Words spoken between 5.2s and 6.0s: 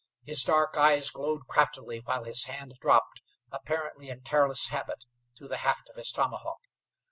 to the haft of